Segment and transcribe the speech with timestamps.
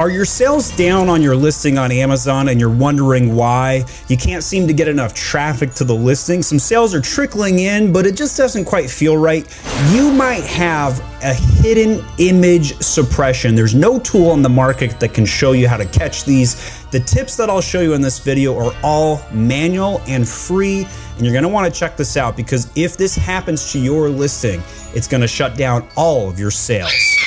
[0.00, 3.84] Are your sales down on your listing on Amazon and you're wondering why?
[4.06, 6.40] You can't seem to get enough traffic to the listing.
[6.40, 9.44] Some sales are trickling in, but it just doesn't quite feel right.
[9.90, 13.56] You might have a hidden image suppression.
[13.56, 16.80] There's no tool on the market that can show you how to catch these.
[16.92, 20.86] The tips that I'll show you in this video are all manual and free,
[21.16, 24.62] and you're gonna wanna check this out because if this happens to your listing,
[24.94, 27.17] it's gonna shut down all of your sales.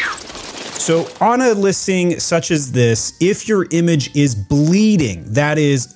[0.81, 5.95] So, on a listing such as this, if your image is bleeding, that is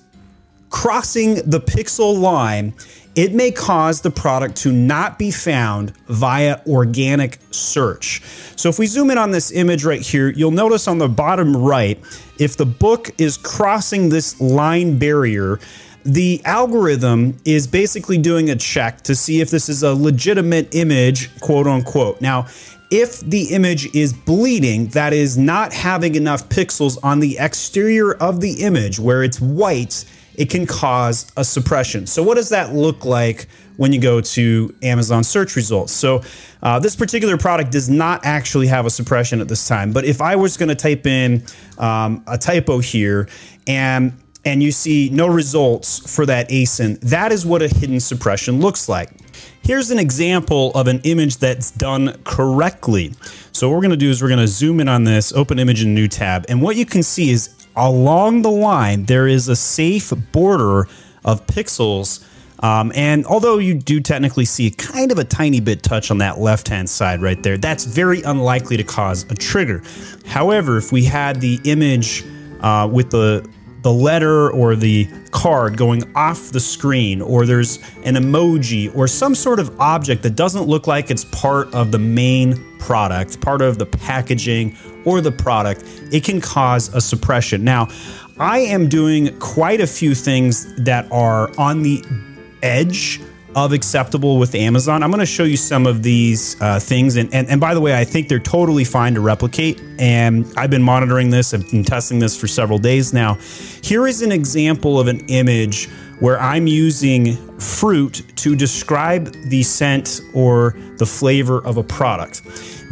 [0.70, 2.72] crossing the pixel line,
[3.16, 8.22] it may cause the product to not be found via organic search.
[8.58, 11.58] So, if we zoom in on this image right here, you'll notice on the bottom
[11.58, 12.00] right,
[12.38, 15.60] if the book is crossing this line barrier,
[16.04, 21.36] the algorithm is basically doing a check to see if this is a legitimate image,
[21.40, 22.22] quote unquote.
[22.22, 22.46] Now,
[23.02, 28.40] if the image is bleeding, that is not having enough pixels on the exterior of
[28.40, 32.08] the image where it's white, it can cause a suppression.
[32.08, 35.92] So, what does that look like when you go to Amazon search results?
[35.92, 36.24] So,
[36.64, 39.92] uh, this particular product does not actually have a suppression at this time.
[39.92, 41.44] But if I was going to type in
[41.78, 43.28] um, a typo here
[43.68, 44.14] and
[44.46, 48.88] and you see no results for that ASIN, that is what a hidden suppression looks
[48.88, 49.10] like.
[49.62, 53.14] Here's an example of an image that's done correctly.
[53.52, 55.94] So what we're gonna do is we're gonna zoom in on this, open image in
[55.94, 60.14] new tab, and what you can see is along the line, there is a safe
[60.32, 60.88] border
[61.24, 62.24] of pixels
[62.60, 66.40] um, and although you do technically see kind of a tiny bit touch on that
[66.40, 69.84] left hand side right there, that's very unlikely to cause a trigger.
[70.26, 72.24] However, if we had the image
[72.62, 73.48] uh, with the
[73.82, 75.08] the letter or the
[75.46, 80.36] card going off the screen, or there's an emoji or some sort of object that
[80.36, 85.32] doesn't look like it's part of the main product, part of the packaging or the
[85.32, 87.64] product, it can cause a suppression.
[87.64, 87.90] Now,
[88.40, 92.04] I am doing quite a few things that are on the
[92.64, 93.22] edge
[93.56, 95.02] of acceptable with Amazon.
[95.02, 97.16] I'm going to show you some of these uh, things.
[97.16, 99.82] And, and, and by the way, I think they're totally fine to replicate.
[99.98, 103.36] And I've been monitoring this, I've been testing this for several days now.
[103.82, 105.88] Here is an example of an image
[106.20, 112.42] where I'm using fruit to describe the scent or the flavor of a product.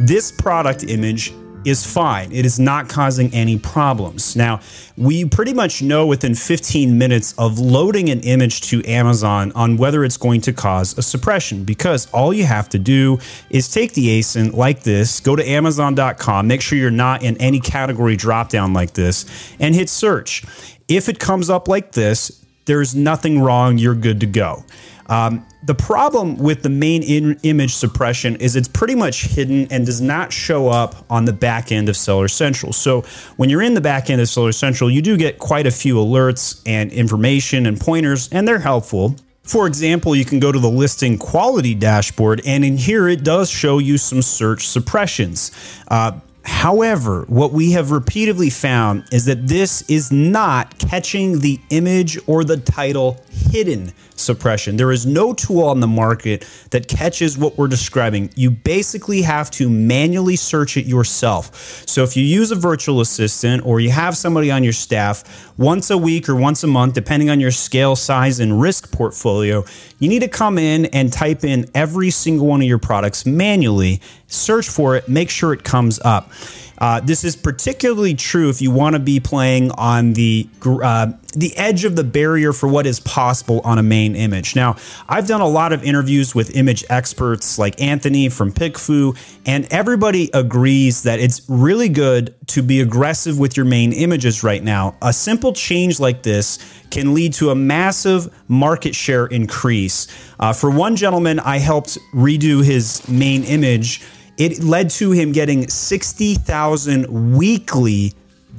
[0.00, 1.32] This product image
[1.64, 2.32] is fine.
[2.32, 4.36] It is not causing any problems.
[4.36, 4.60] Now,
[4.96, 10.04] we pretty much know within 15 minutes of loading an image to Amazon on whether
[10.04, 13.18] it's going to cause a suppression because all you have to do
[13.50, 17.60] is take the ASIN like this, go to Amazon.com, make sure you're not in any
[17.60, 19.24] category dropdown like this,
[19.58, 20.44] and hit search.
[20.86, 24.64] If it comes up like this, there's nothing wrong, you're good to go.
[25.06, 29.84] Um, the problem with the main in- image suppression is it's pretty much hidden and
[29.84, 32.72] does not show up on the back end of Seller Central.
[32.72, 33.02] So
[33.36, 35.96] when you're in the back end of Seller Central, you do get quite a few
[35.96, 39.16] alerts and information and pointers, and they're helpful.
[39.42, 43.50] For example, you can go to the listing quality dashboard, and in here it does
[43.50, 45.50] show you some search suppressions.
[45.88, 46.12] Uh,
[46.44, 52.44] However, what we have repeatedly found is that this is not catching the image or
[52.44, 54.76] the title hidden suppression.
[54.76, 58.30] There is no tool on the market that catches what we're describing.
[58.36, 61.54] You basically have to manually search it yourself.
[61.86, 65.90] So if you use a virtual assistant or you have somebody on your staff once
[65.90, 69.64] a week or once a month, depending on your scale, size, and risk portfolio,
[69.98, 74.00] you need to come in and type in every single one of your products manually,
[74.26, 76.30] search for it, make sure it comes up.
[76.78, 81.56] Uh, this is particularly true if you want to be playing on the uh, the
[81.56, 84.54] edge of the barrier for what is possible on a main image.
[84.54, 84.76] Now,
[85.08, 90.30] I've done a lot of interviews with image experts like Anthony from PickFu, and everybody
[90.32, 94.96] agrees that it's really good to be aggressive with your main images right now.
[95.02, 96.58] A simple change like this
[96.90, 100.06] can lead to a massive market share increase.
[100.38, 104.02] Uh, for one gentleman, I helped redo his main image
[104.36, 108.14] it led to him getting 60,000 weekly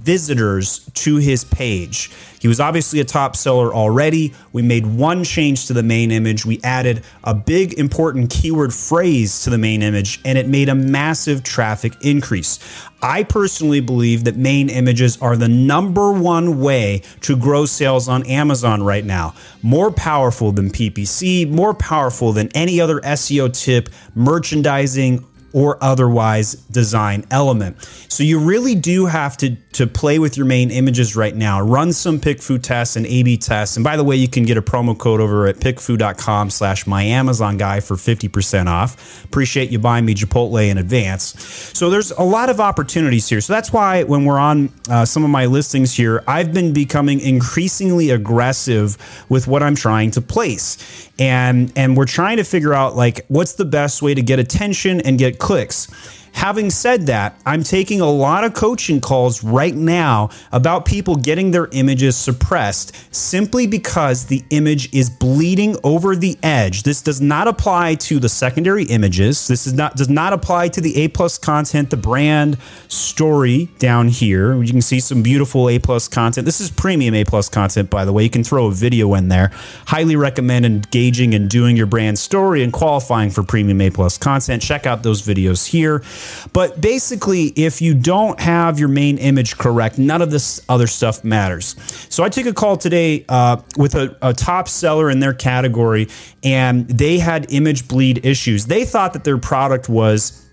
[0.05, 2.11] visitors to his page.
[2.39, 4.35] He was obviously a top seller already.
[4.53, 6.45] We made one change to the main image.
[6.45, 10.75] We added a big important keyword phrase to the main image, and it made a
[10.75, 12.59] massive traffic increase.
[13.01, 18.27] I personally believe that main images are the number one way to grow sales on
[18.27, 19.33] Amazon right now.
[19.63, 25.25] More powerful than PPC, more powerful than any other SEO tip, merchandising,
[25.55, 27.81] or otherwise design element.
[28.09, 31.61] So you really do have to, to play with your main images right now.
[31.61, 33.77] Run some PickFu tests and A-B tests.
[33.77, 37.03] And by the way, you can get a promo code over at pickfu.com slash my
[37.03, 39.23] Amazon guy for 50% off.
[39.23, 41.41] Appreciate you buying me Chipotle in advance.
[41.73, 43.39] So there's a lot of opportunities here.
[43.39, 47.21] So that's why when we're on uh, some of my listings here, I've been becoming
[47.21, 48.97] increasingly aggressive
[49.29, 51.09] with what I'm trying to place.
[51.17, 54.99] And, and we're trying to figure out like what's the best way to get attention
[54.99, 55.87] and get clicks.
[56.35, 61.51] Having said that, I'm taking a lot of coaching calls right now about people getting
[61.51, 66.83] their images suppressed simply because the image is bleeding over the edge.
[66.83, 69.47] This does not apply to the secondary images.
[69.47, 72.57] This is not does not apply to the A plus content, the brand
[72.89, 74.61] story down here.
[74.61, 76.43] You can see some beautiful A plus content.
[76.43, 78.23] This is premium A plus content, by the way.
[78.23, 79.51] You can throw a video in there.
[79.87, 84.61] Highly recommend engaging and doing your brand story and qualifying for premium A plus content.
[84.61, 86.03] Check out those videos here.
[86.53, 91.23] But basically, if you don't have your main image correct, none of this other stuff
[91.23, 91.75] matters.
[92.09, 96.07] So I took a call today uh, with a, a top seller in their category,
[96.43, 98.65] and they had image bleed issues.
[98.67, 100.44] They thought that their product was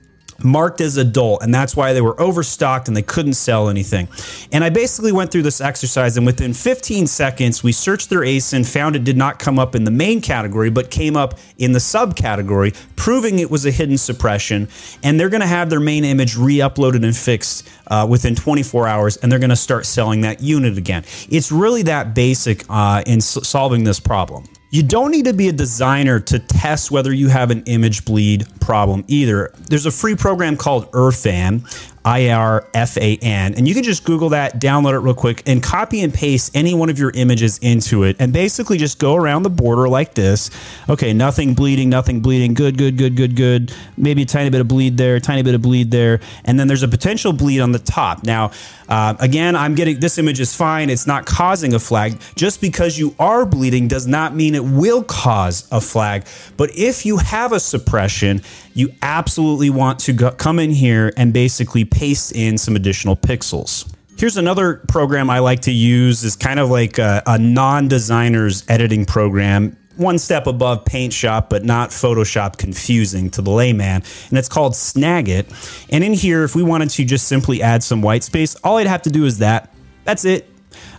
[0.44, 4.08] marked as adult, and that's why they were overstocked and they couldn't sell anything.
[4.52, 8.66] And I basically went through this exercise, and within 15 seconds, we searched their ASIN,
[8.66, 11.78] found it did not come up in the main category, but came up in the
[11.78, 14.68] subcategory, proving it was a hidden suppression.
[15.02, 18.88] And they're going to have their main image re uploaded and fixed uh, within 24
[18.88, 21.04] hours, and they're going to start selling that unit again.
[21.28, 24.44] It's really that basic uh, in s- solving this problem.
[24.72, 28.46] You don't need to be a designer to test whether you have an image bleed
[28.58, 29.52] problem either.
[29.68, 31.60] There's a free program called Irfan.
[32.04, 33.54] I R F A N.
[33.54, 36.74] And you can just Google that, download it real quick, and copy and paste any
[36.74, 38.16] one of your images into it.
[38.18, 40.50] And basically just go around the border like this.
[40.88, 42.54] Okay, nothing bleeding, nothing bleeding.
[42.54, 43.72] Good, good, good, good, good.
[43.96, 46.20] Maybe a tiny bit of bleed there, tiny bit of bleed there.
[46.44, 48.24] And then there's a potential bleed on the top.
[48.24, 48.50] Now,
[48.88, 50.90] uh, again, I'm getting this image is fine.
[50.90, 52.20] It's not causing a flag.
[52.34, 56.26] Just because you are bleeding does not mean it will cause a flag.
[56.56, 58.42] But if you have a suppression,
[58.74, 63.92] you absolutely want to go, come in here and basically paste in some additional pixels.
[64.18, 69.04] Here's another program I like to use is kind of like a, a non-designer's editing
[69.04, 74.02] program one step above Paint Shop, but not Photoshop confusing to the layman.
[74.28, 75.46] And it's called Snagit.
[75.90, 78.86] And in here, if we wanted to just simply add some white space, all I'd
[78.86, 79.72] have to do is that.
[80.04, 80.48] That's it.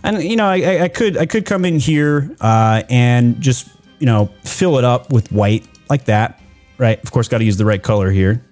[0.02, 3.68] And you know, I, I could I could come in here uh, and just
[3.98, 6.40] you know fill it up with white like that.
[6.78, 7.02] Right.
[7.02, 8.44] Of course, got to use the right color here.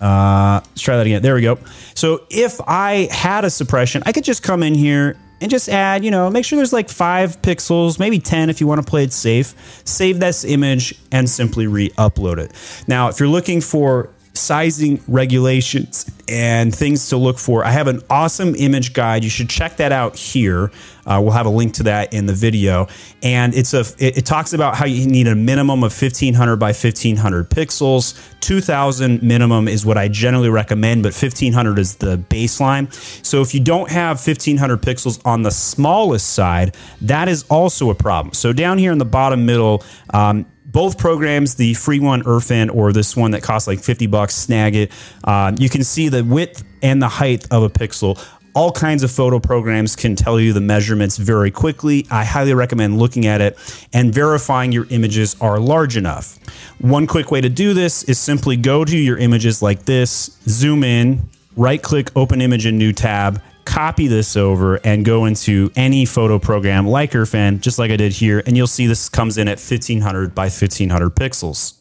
[0.00, 1.22] Uh, let's try that again.
[1.22, 1.58] There we go.
[1.94, 6.04] So if I had a suppression, I could just come in here and just add,
[6.04, 9.04] you know, make sure there's like five pixels, maybe 10 if you want to play
[9.04, 9.54] it safe.
[9.84, 12.52] Save this image and simply re upload it.
[12.86, 17.64] Now, if you're looking for sizing regulations and things to look for.
[17.64, 19.24] I have an awesome image guide.
[19.24, 20.70] You should check that out here.
[21.06, 22.88] Uh, we'll have a link to that in the video.
[23.22, 26.68] And it's a it, it, talks about how you need a minimum of 1500 by
[26.68, 28.20] 1500 pixels.
[28.40, 32.92] 2000 minimum is what I generally recommend, but 1500 is the baseline.
[33.24, 37.94] So if you don't have 1500 pixels on the smallest side, that is also a
[37.94, 38.34] problem.
[38.34, 42.92] So down here in the bottom middle, um, both programs, the free one, Irfan, or
[42.92, 44.92] this one that costs like 50 bucks, Snagit,
[45.24, 48.22] uh, you can see the width and the height of a pixel.
[48.54, 52.06] All kinds of photo programs can tell you the measurements very quickly.
[52.10, 53.56] I highly recommend looking at it
[53.94, 56.38] and verifying your images are large enough.
[56.78, 60.84] One quick way to do this is simply go to your images like this, zoom
[60.84, 61.26] in,
[61.56, 63.40] right click, open image in new tab,
[63.76, 68.10] copy this over and go into any photo program like Irfan, just like I did
[68.10, 71.74] here, and you'll see this comes in at 1500 by 1500 pixels.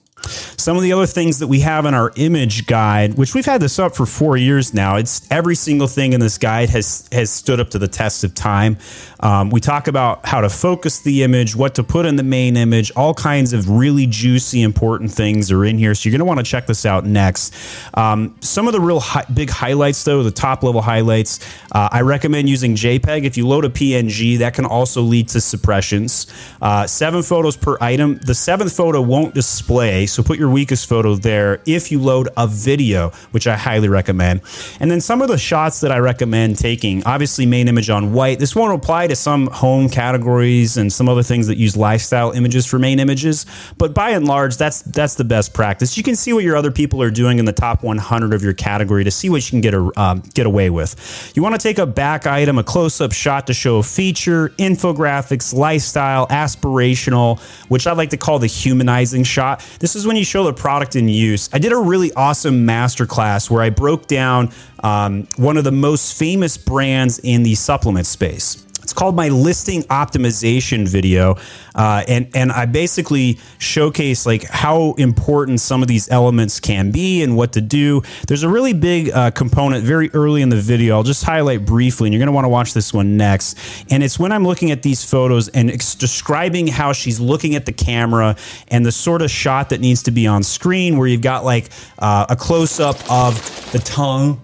[0.60, 3.62] Some of the other things that we have in our image guide, which we've had
[3.62, 7.32] this up for four years now, it's every single thing in this guide has has
[7.32, 8.78] stood up to the test of time.
[9.26, 12.56] Um, we talk about how to focus the image, what to put in the main
[12.56, 15.96] image, all kinds of really juicy, important things are in here.
[15.96, 17.52] So you're going to want to check this out next.
[17.96, 21.40] Um, some of the real hi- big highlights, though, the top level highlights,
[21.72, 23.24] uh, I recommend using JPEG.
[23.24, 26.28] If you load a PNG, that can also lead to suppressions.
[26.62, 28.20] Uh, seven photos per item.
[28.20, 30.06] The seventh photo won't display.
[30.06, 34.42] So put your weakest photo there if you load a video, which I highly recommend.
[34.80, 38.38] And then some of the shots that I recommend taking, obviously main image on white.
[38.38, 42.66] This won't apply to some home categories and some other things that use lifestyle images
[42.66, 43.46] for main images,
[43.78, 45.98] but by and large, that's that's the best practice.
[45.98, 48.54] You can see what your other people are doing in the top 100 of your
[48.54, 51.34] category to see what you can get a, um, get away with.
[51.36, 54.50] You want to take a back item, a close up shot to show a feature,
[54.58, 59.60] infographics, lifestyle, aspirational, which I like to call the humanizing shot.
[59.80, 61.50] This is is when you show the product in use.
[61.52, 64.52] I did a really awesome masterclass where I broke down
[64.84, 68.65] um, one of the most famous brands in the supplement space.
[68.96, 71.36] It's called my listing optimization video,
[71.76, 77.22] uh, and and I basically showcase like how important some of these elements can be
[77.22, 78.04] and what to do.
[78.26, 80.96] There's a really big uh, component very early in the video.
[80.96, 83.58] I'll just highlight briefly, and you're going to want to watch this one next.
[83.92, 87.74] And it's when I'm looking at these photos and describing how she's looking at the
[87.74, 88.38] camera
[88.70, 91.70] and the sort of shot that needs to be on screen, where you've got like
[92.00, 93.36] uh, a close up of
[93.74, 94.40] the tongue.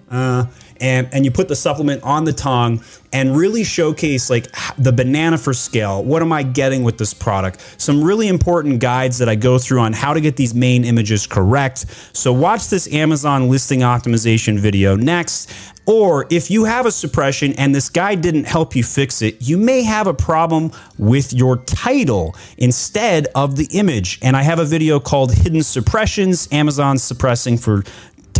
[0.82, 2.84] And, and you put the supplement on the tongue
[3.14, 4.48] and really showcase like
[4.78, 6.04] the banana for scale.
[6.04, 7.62] What am I getting with this product?
[7.80, 11.28] Some really important guides that I go through on how to get these main images
[11.28, 11.86] correct.
[12.14, 15.52] So watch this Amazon listing optimization video next.
[15.88, 19.58] Or if you have a suppression and this guide didn't help you fix it, you
[19.58, 24.20] may have a problem with your title instead of the image.
[24.22, 27.84] And I have a video called Hidden Suppressions, Amazon suppressing for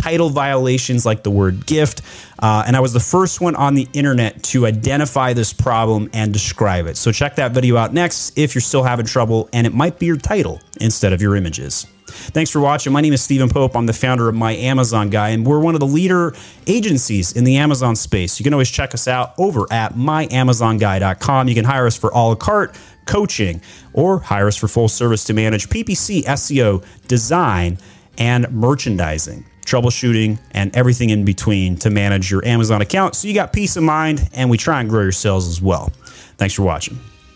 [0.02, 2.02] title violations like the word gift.
[2.40, 6.32] Uh, and I was the first one on the internet to identify this problem and
[6.32, 6.96] describe it.
[6.96, 10.06] So check that video out next if you're still having trouble, and it might be
[10.06, 11.86] your title instead of your images.
[12.06, 12.92] Thanks for watching.
[12.92, 13.76] My name is Steven Pope.
[13.76, 16.34] I'm the founder of My Amazon Guy, and we're one of the leader
[16.66, 18.40] agencies in the Amazon space.
[18.40, 21.48] You can always check us out over at myamazonguy.com.
[21.48, 25.24] You can hire us for a la carte coaching or hire us for full service
[25.24, 27.78] to manage PPC, SEO, design,
[28.18, 33.52] and merchandising troubleshooting, and everything in between to manage your Amazon account so you got
[33.52, 35.92] peace of mind and we try and grow your sales as well.
[36.36, 36.98] Thanks for watching.